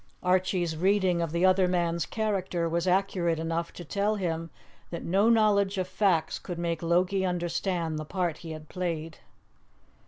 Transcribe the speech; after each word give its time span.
Archie's 0.23 0.75
reading 0.75 1.21
of 1.21 1.31
the 1.31 1.45
other 1.45 1.67
man's 1.67 2.07
character 2.07 2.67
was 2.67 2.87
accurate 2.87 3.37
enough 3.37 3.71
to 3.71 3.85
tell 3.85 4.15
him 4.15 4.49
that 4.89 5.03
no 5.03 5.29
knowledge 5.29 5.77
of 5.77 5.87
facts 5.87 6.39
could 6.39 6.57
make 6.57 6.81
Logie 6.81 7.23
understand 7.23 7.99
the 7.99 8.03
part 8.05 8.37
he 8.37 8.49
had 8.49 8.67
played. 8.67 9.19